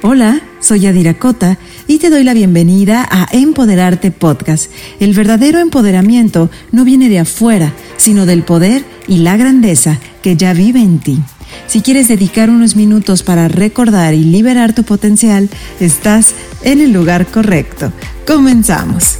[0.00, 4.70] Hola, soy Adira Cota y te doy la bienvenida a Empoderarte Podcast.
[5.00, 10.52] El verdadero empoderamiento no viene de afuera, sino del poder y la grandeza que ya
[10.52, 11.18] vive en ti.
[11.66, 17.26] Si quieres dedicar unos minutos para recordar y liberar tu potencial, estás en el lugar
[17.26, 17.92] correcto.
[18.24, 19.18] Comenzamos.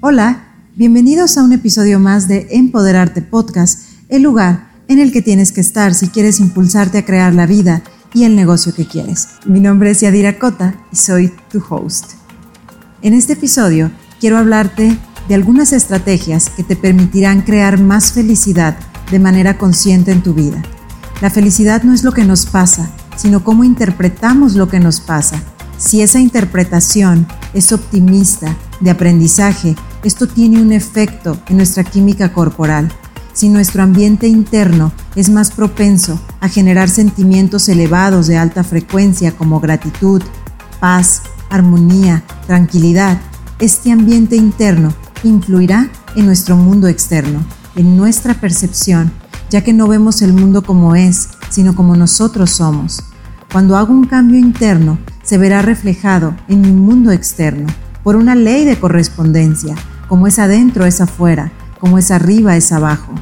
[0.00, 0.47] Hola.
[0.78, 5.60] Bienvenidos a un episodio más de Empoderarte Podcast, el lugar en el que tienes que
[5.60, 7.82] estar si quieres impulsarte a crear la vida
[8.14, 9.26] y el negocio que quieres.
[9.44, 12.12] Mi nombre es Yadira Cota y soy tu host.
[13.02, 14.96] En este episodio quiero hablarte
[15.28, 18.78] de algunas estrategias que te permitirán crear más felicidad
[19.10, 20.62] de manera consciente en tu vida.
[21.20, 25.42] La felicidad no es lo que nos pasa, sino cómo interpretamos lo que nos pasa.
[25.76, 29.74] Si esa interpretación es optimista, de aprendizaje,
[30.04, 32.90] esto tiene un efecto en nuestra química corporal.
[33.32, 39.60] Si nuestro ambiente interno es más propenso a generar sentimientos elevados de alta frecuencia como
[39.60, 40.22] gratitud,
[40.80, 43.20] paz, armonía, tranquilidad,
[43.58, 47.44] este ambiente interno influirá en nuestro mundo externo,
[47.76, 49.12] en nuestra percepción,
[49.50, 53.02] ya que no vemos el mundo como es, sino como nosotros somos.
[53.52, 57.66] Cuando hago un cambio interno, se verá reflejado en mi mundo externo
[58.02, 59.74] por una ley de correspondencia,
[60.08, 63.12] como es adentro es afuera, como es arriba es abajo.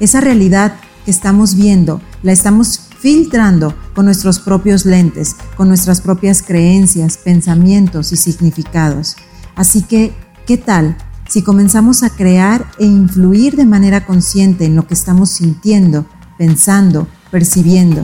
[0.00, 6.42] Esa realidad que estamos viendo la estamos filtrando con nuestros propios lentes, con nuestras propias
[6.42, 9.16] creencias, pensamientos y significados.
[9.56, 10.14] Así que,
[10.46, 10.96] ¿qué tal
[11.28, 16.06] si comenzamos a crear e influir de manera consciente en lo que estamos sintiendo,
[16.38, 18.02] pensando, percibiendo?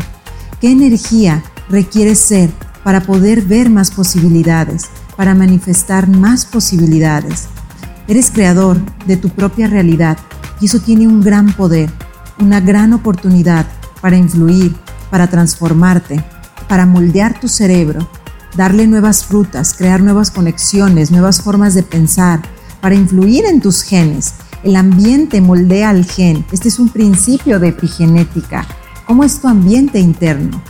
[0.60, 2.50] ¿Qué energía requiere ser
[2.82, 7.48] para poder ver más posibilidades, para manifestar más posibilidades.
[8.11, 10.19] Eres creador de tu propia realidad
[10.61, 11.89] y eso tiene un gran poder,
[12.41, 13.66] una gran oportunidad
[14.00, 14.75] para influir,
[15.12, 16.20] para transformarte,
[16.69, 18.11] para moldear tu cerebro,
[18.56, 22.43] darle nuevas frutas, crear nuevas conexiones, nuevas formas de pensar,
[22.81, 24.34] para influir en tus genes.
[24.65, 26.44] El ambiente moldea al gen.
[26.50, 28.66] Este es un principio de epigenética.
[29.06, 30.60] ¿Cómo es tu ambiente interno?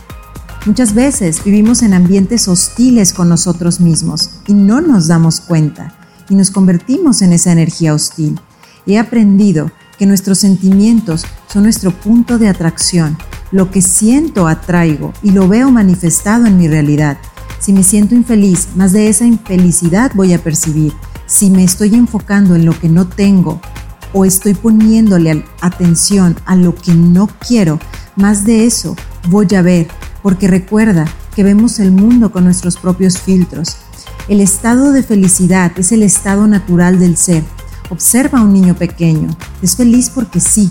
[0.67, 5.97] Muchas veces vivimos en ambientes hostiles con nosotros mismos y no nos damos cuenta
[6.31, 8.39] y nos convertimos en esa energía hostil.
[8.87, 9.69] He aprendido
[9.99, 13.17] que nuestros sentimientos son nuestro punto de atracción.
[13.51, 17.17] Lo que siento atraigo y lo veo manifestado en mi realidad.
[17.59, 20.93] Si me siento infeliz, más de esa infelicidad voy a percibir.
[21.27, 23.61] Si me estoy enfocando en lo que no tengo
[24.13, 27.77] o estoy poniéndole atención a lo que no quiero,
[28.15, 28.95] más de eso
[29.29, 29.89] voy a ver
[30.23, 31.05] porque recuerda
[31.35, 33.75] que vemos el mundo con nuestros propios filtros.
[34.31, 37.43] El estado de felicidad es el estado natural del ser.
[37.89, 39.27] Observa a un niño pequeño.
[39.61, 40.69] Es feliz porque sí.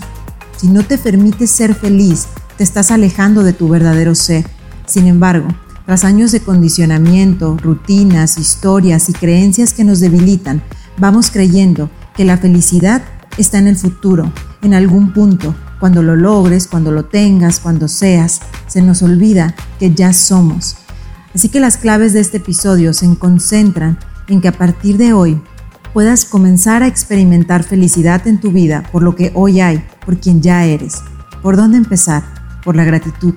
[0.57, 2.25] Si no te permites ser feliz,
[2.57, 4.47] te estás alejando de tu verdadero ser.
[4.87, 5.47] Sin embargo,
[5.85, 10.63] tras años de condicionamiento, rutinas, historias y creencias que nos debilitan,
[10.97, 13.03] vamos creyendo que la felicidad
[13.37, 14.33] está en el futuro,
[14.63, 19.93] en algún punto, cuando lo logres, cuando lo tengas, cuando seas, se nos olvida que
[19.93, 20.77] ya somos.
[21.33, 23.97] Así que las claves de este episodio se concentran
[24.27, 25.41] en que a partir de hoy
[25.93, 30.41] puedas comenzar a experimentar felicidad en tu vida por lo que hoy hay, por quien
[30.41, 31.01] ya eres.
[31.41, 32.23] ¿Por dónde empezar?
[32.63, 33.35] Por la gratitud.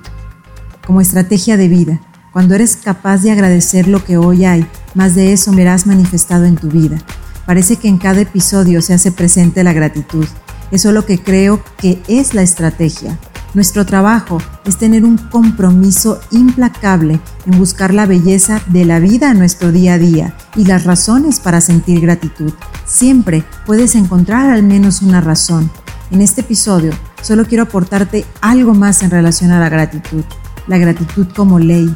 [0.85, 2.01] Como estrategia de vida,
[2.31, 6.55] cuando eres capaz de agradecer lo que hoy hay, más de eso verás manifestado en
[6.55, 6.97] tu vida.
[7.45, 10.25] Parece que en cada episodio se hace presente la gratitud
[10.71, 13.17] eso es lo que creo que es la estrategia.
[13.55, 19.39] Nuestro trabajo es tener un compromiso implacable en buscar la belleza de la vida en
[19.39, 22.51] nuestro día a día y las razones para sentir gratitud.
[22.85, 25.71] Siempre puedes encontrar al menos una razón.
[26.11, 30.25] En este episodio solo quiero aportarte algo más en relación a la gratitud.
[30.67, 31.95] La gratitud como ley.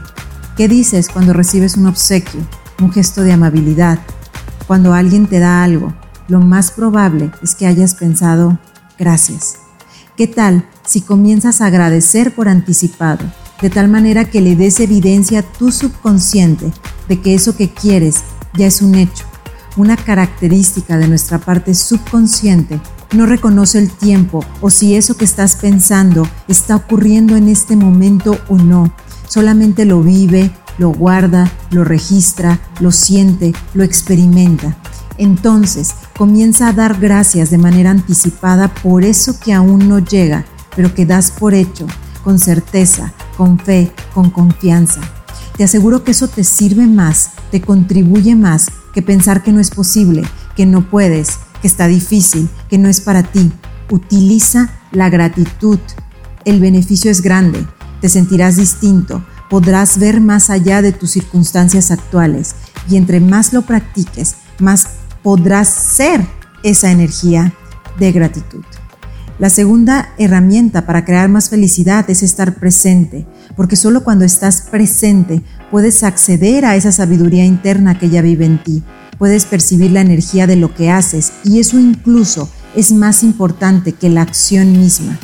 [0.56, 2.40] ¿Qué dices cuando recibes un obsequio,
[2.80, 4.00] un gesto de amabilidad?
[4.66, 5.94] Cuando alguien te da algo,
[6.30, 8.58] lo más probable es que hayas pensado,
[8.98, 9.58] gracias.
[10.16, 13.24] ¿Qué tal si comienzas a agradecer por anticipado,
[13.62, 16.74] de tal manera que le des evidencia a tu subconsciente
[17.08, 18.24] de que eso que quieres
[18.58, 19.24] ya es un hecho?
[19.78, 22.82] Una característica de nuestra parte subconsciente
[23.16, 28.40] no reconoce el tiempo o si eso que estás pensando está ocurriendo en este momento
[28.50, 28.92] o no.
[29.28, 30.50] Solamente lo vive,
[30.80, 34.76] lo guarda, lo registra, lo siente, lo experimenta.
[35.20, 40.46] Entonces comienza a dar gracias de manera anticipada por eso que aún no llega,
[40.76, 41.88] pero que das por hecho,
[42.24, 45.02] con certeza, con fe, con confianza.
[45.58, 49.72] Te aseguro que eso te sirve más, te contribuye más que pensar que no es
[49.72, 50.24] posible,
[50.56, 53.52] que no puedes, que está difícil, que no es para ti.
[53.90, 55.80] Utiliza la gratitud.
[56.46, 57.66] El beneficio es grande,
[58.02, 62.56] te sentirás distinto, podrás ver más allá de tus circunstancias actuales
[62.90, 64.88] y entre más lo practiques, más
[65.24, 66.26] podrás ser
[66.64, 67.54] esa energía
[68.00, 68.64] de gratitud.
[69.40, 73.26] La segunda herramienta para crear más felicidad es estar presente,
[73.56, 75.42] porque solo cuando estás presente
[75.72, 78.84] puedes acceder a esa sabiduría interna que ya vive en ti,
[79.18, 84.10] puedes percibir la energía de lo que haces y eso incluso es más importante que
[84.10, 85.18] la acción misma.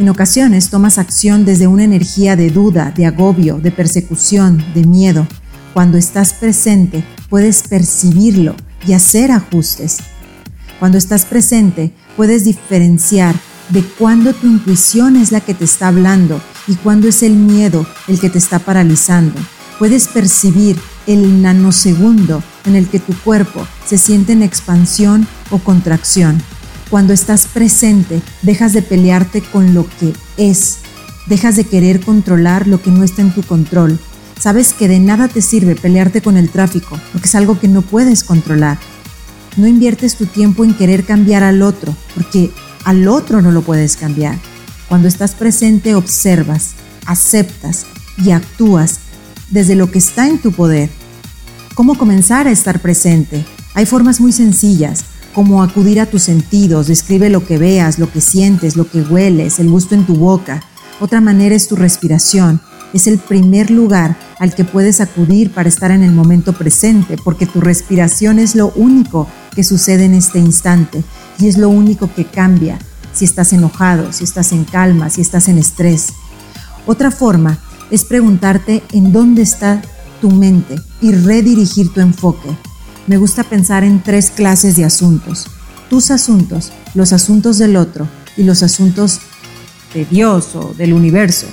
[0.00, 5.28] En ocasiones tomas acción desde una energía de duda, de agobio, de persecución, de miedo.
[5.74, 9.98] Cuando estás presente puedes percibirlo y hacer ajustes.
[10.80, 13.36] Cuando estás presente puedes diferenciar
[13.68, 17.86] de cuándo tu intuición es la que te está hablando y cuándo es el miedo
[18.08, 19.40] el que te está paralizando.
[19.78, 20.76] Puedes percibir
[21.06, 26.42] el nanosegundo en el que tu cuerpo se siente en expansión o contracción.
[26.90, 30.78] Cuando estás presente, dejas de pelearte con lo que es,
[31.28, 33.96] dejas de querer controlar lo que no está en tu control.
[34.40, 37.82] Sabes que de nada te sirve pelearte con el tráfico, porque es algo que no
[37.82, 38.78] puedes controlar.
[39.56, 42.50] No inviertes tu tiempo en querer cambiar al otro, porque
[42.84, 44.38] al otro no lo puedes cambiar.
[44.88, 46.74] Cuando estás presente observas,
[47.06, 47.86] aceptas
[48.16, 49.00] y actúas
[49.50, 50.90] desde lo que está en tu poder.
[51.74, 53.44] ¿Cómo comenzar a estar presente?
[53.74, 55.04] Hay formas muy sencillas,
[55.34, 59.58] como acudir a tus sentidos, describe lo que veas, lo que sientes, lo que hueles,
[59.58, 60.62] el gusto en tu boca.
[61.00, 62.60] Otra manera es tu respiración.
[62.92, 67.46] Es el primer lugar al que puedes acudir para estar en el momento presente, porque
[67.46, 71.02] tu respiración es lo único que sucede en este instante
[71.38, 72.78] y es lo único que cambia
[73.12, 76.08] si estás enojado, si estás en calma, si estás en estrés.
[76.86, 77.58] Otra forma
[77.90, 79.82] es preguntarte en dónde está
[80.20, 82.48] tu mente y redirigir tu enfoque.
[83.06, 85.46] Me gusta pensar en tres clases de asuntos.
[85.90, 88.06] Tus asuntos, los asuntos del otro
[88.36, 89.20] y los asuntos
[89.94, 91.46] de Dios o del universo.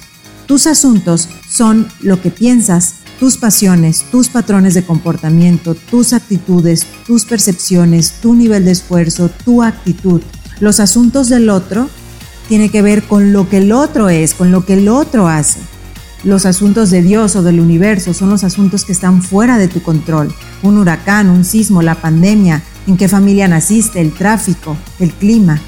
[0.45, 7.25] Tus asuntos son lo que piensas, tus pasiones, tus patrones de comportamiento, tus actitudes, tus
[7.25, 10.21] percepciones, tu nivel de esfuerzo, tu actitud.
[10.59, 11.89] Los asuntos del otro
[12.47, 15.59] tienen que ver con lo que el otro es, con lo que el otro hace.
[16.23, 19.81] Los asuntos de Dios o del universo son los asuntos que están fuera de tu
[19.81, 20.33] control.
[20.63, 25.59] Un huracán, un sismo, la pandemia, en qué familia naciste, el tráfico, el clima.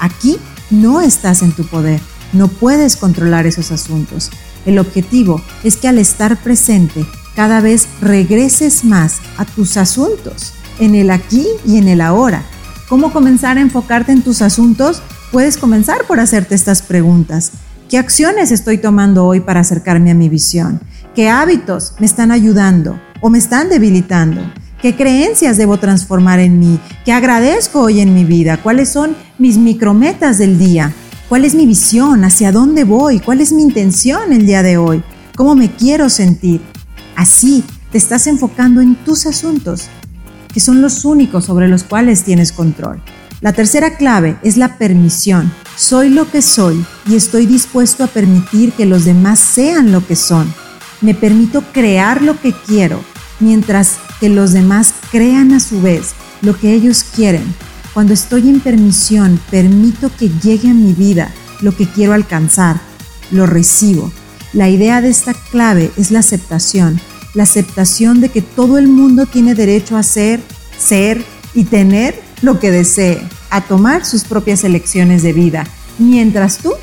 [0.00, 0.38] Aquí
[0.70, 2.00] no estás en tu poder,
[2.32, 4.30] no puedes controlar esos asuntos.
[4.66, 10.94] El objetivo es que al estar presente cada vez regreses más a tus asuntos, en
[10.94, 12.42] el aquí y en el ahora.
[12.88, 15.02] ¿Cómo comenzar a enfocarte en tus asuntos?
[15.30, 17.52] Puedes comenzar por hacerte estas preguntas.
[17.88, 20.80] ¿Qué acciones estoy tomando hoy para acercarme a mi visión?
[21.14, 24.40] ¿Qué hábitos me están ayudando o me están debilitando?
[24.80, 26.78] ¿Qué creencias debo transformar en mí?
[27.04, 28.58] ¿Qué agradezco hoy en mi vida?
[28.58, 30.92] ¿Cuáles son mis micrometas del día?
[31.28, 32.24] ¿Cuál es mi visión?
[32.24, 33.20] ¿Hacia dónde voy?
[33.20, 35.02] ¿Cuál es mi intención el día de hoy?
[35.36, 36.62] ¿Cómo me quiero sentir?
[37.16, 39.90] Así te estás enfocando en tus asuntos,
[40.50, 43.02] que son los únicos sobre los cuales tienes control.
[43.42, 45.52] La tercera clave es la permisión.
[45.76, 50.16] Soy lo que soy y estoy dispuesto a permitir que los demás sean lo que
[50.16, 50.50] son.
[51.02, 53.04] Me permito crear lo que quiero,
[53.38, 57.44] mientras que los demás crean a su vez lo que ellos quieren
[57.98, 62.80] cuando estoy en permisión, permito que llegue a mi vida lo que quiero alcanzar,
[63.32, 64.12] lo recibo.
[64.52, 67.00] La idea de esta clave es la aceptación,
[67.34, 70.40] la aceptación de que todo el mundo tiene derecho a ser,
[70.78, 73.20] ser y tener lo que desee,
[73.50, 75.66] a tomar sus propias elecciones de vida,
[75.98, 76.74] mientras tú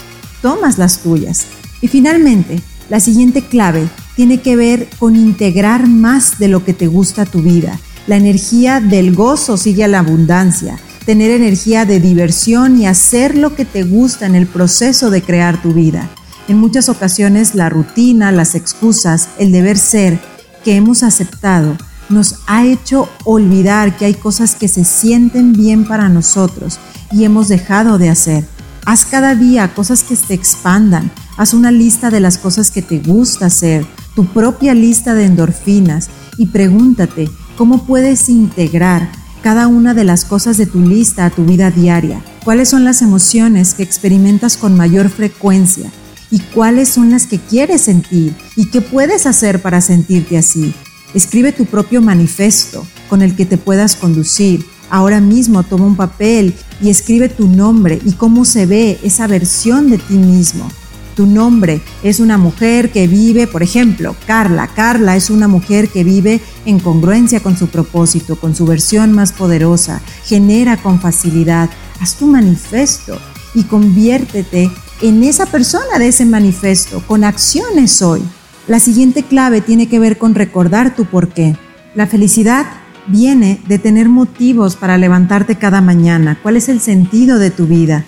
[0.41, 1.45] tomas las tuyas.
[1.79, 2.59] Y finalmente,
[2.89, 3.87] la siguiente clave
[4.17, 7.79] tiene que ver con integrar más de lo que te gusta a tu vida.
[8.05, 13.55] La energía del gozo sigue a la abundancia tener energía de diversión y hacer lo
[13.55, 16.09] que te gusta en el proceso de crear tu vida.
[16.47, 20.19] En muchas ocasiones la rutina, las excusas, el deber ser
[20.63, 21.77] que hemos aceptado
[22.09, 26.79] nos ha hecho olvidar que hay cosas que se sienten bien para nosotros
[27.11, 28.45] y hemos dejado de hacer.
[28.85, 31.11] Haz cada día cosas que te expandan.
[31.37, 33.85] Haz una lista de las cosas que te gusta hacer,
[34.15, 39.09] tu propia lista de endorfinas y pregúntate cómo puedes integrar
[39.45, 42.19] cada una de las cosas de tu lista a tu vida diaria.
[42.43, 45.91] ¿Cuáles son las emociones que experimentas con mayor frecuencia?
[46.31, 48.33] ¿Y cuáles son las que quieres sentir?
[48.55, 50.73] ¿Y qué puedes hacer para sentirte así?
[51.13, 54.65] Escribe tu propio manifesto con el que te puedas conducir.
[54.89, 59.91] Ahora mismo toma un papel y escribe tu nombre y cómo se ve esa versión
[59.91, 60.67] de ti mismo.
[61.15, 64.67] Tu nombre es una mujer que vive, por ejemplo, Carla.
[64.67, 69.31] Carla es una mujer que vive en congruencia con su propósito, con su versión más
[69.31, 71.69] poderosa, genera con facilidad.
[72.01, 73.17] Haz tu manifiesto
[73.53, 74.69] y conviértete
[75.01, 78.21] en esa persona de ese manifiesto, con acciones hoy.
[78.67, 81.55] La siguiente clave tiene que ver con recordar tu porqué.
[81.93, 82.65] La felicidad
[83.07, 86.37] viene de tener motivos para levantarte cada mañana.
[86.43, 88.03] ¿Cuál es el sentido de tu vida?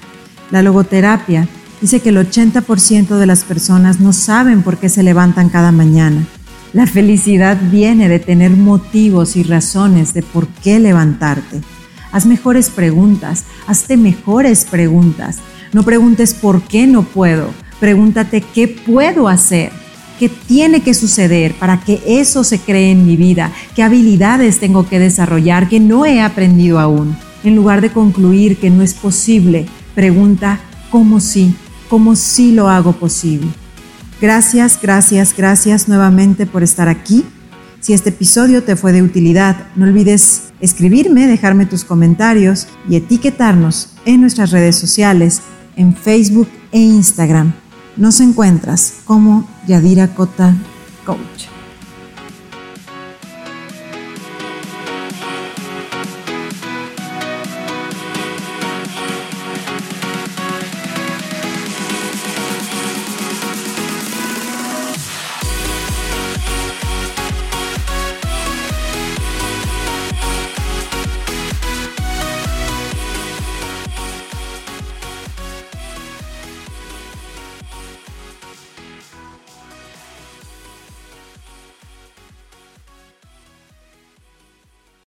[0.52, 1.48] La logoterapia
[1.81, 6.25] dice que el 80% de las personas no saben por qué se levantan cada mañana.
[6.74, 11.62] La felicidad viene de tener motivos y razones de por qué levantarte.
[12.12, 15.38] Haz mejores preguntas, hazte mejores preguntas.
[15.74, 19.72] No preguntes por qué no puedo, pregúntate qué puedo hacer,
[20.19, 24.88] qué tiene que suceder para que eso se cree en mi vida, qué habilidades tengo
[24.88, 27.17] que desarrollar que no he aprendido aún.
[27.43, 31.55] En lugar de concluir que no es posible, pregunta cómo sí,
[31.89, 33.48] cómo sí lo hago posible.
[34.22, 37.25] Gracias, gracias, gracias nuevamente por estar aquí.
[37.79, 43.91] Si este episodio te fue de utilidad, no olvides escribirme, dejarme tus comentarios y etiquetarnos
[44.06, 45.41] en nuestras redes sociales,
[45.75, 47.53] en Facebook e Instagram.
[47.96, 50.56] Nos encuentras como Yadira Cota
[51.06, 51.57] Coach.